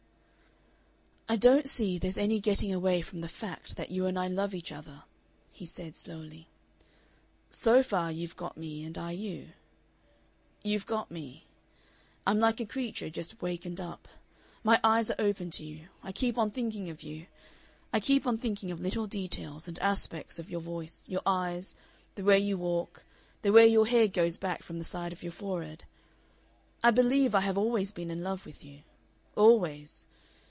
"I 1.29 1.37
don't 1.37 1.69
see 1.69 1.97
there's 1.97 2.17
any 2.17 2.41
getting 2.41 2.73
away 2.73 3.01
from 3.01 3.19
the 3.19 3.29
fact 3.29 3.77
that 3.77 3.89
you 3.89 4.05
and 4.05 4.19
I 4.19 4.27
love 4.27 4.53
each 4.53 4.69
other," 4.69 5.03
he 5.49 5.65
said, 5.65 5.95
slowly. 5.95 6.49
"So 7.49 7.81
far 7.81 8.11
you've 8.11 8.35
got 8.35 8.57
me 8.57 8.83
and 8.83 8.97
I 8.97 9.11
you.... 9.11 9.51
You've 10.61 10.85
got 10.85 11.09
me. 11.09 11.45
I'm 12.27 12.41
like 12.41 12.59
a 12.59 12.65
creature 12.65 13.09
just 13.09 13.41
wakened 13.41 13.79
up. 13.79 14.09
My 14.61 14.81
eyes 14.83 15.09
are 15.09 15.15
open 15.19 15.49
to 15.51 15.63
you. 15.63 15.87
I 16.03 16.11
keep 16.11 16.37
on 16.37 16.51
thinking 16.51 16.89
of 16.89 17.01
you. 17.01 17.27
I 17.93 18.01
keep 18.01 18.27
on 18.27 18.37
thinking 18.37 18.69
of 18.69 18.81
little 18.81 19.07
details 19.07 19.69
and 19.69 19.79
aspects 19.79 20.37
of 20.37 20.49
your 20.51 20.59
voice, 20.59 21.07
your 21.07 21.21
eyes, 21.25 21.75
the 22.15 22.25
way 22.25 22.39
you 22.39 22.57
walk, 22.57 23.05
the 23.41 23.53
way 23.53 23.65
your 23.65 23.87
hair 23.87 24.09
goes 24.09 24.37
back 24.37 24.63
from 24.63 24.79
the 24.79 24.83
side 24.83 25.13
of 25.13 25.23
your 25.23 25.31
forehead. 25.31 25.85
I 26.83 26.91
believe 26.91 27.33
I 27.33 27.39
have 27.39 27.57
always 27.57 27.93
been 27.93 28.11
in 28.11 28.21
love 28.21 28.45
with 28.45 28.65
you. 28.65 28.81
Always. 29.37 30.07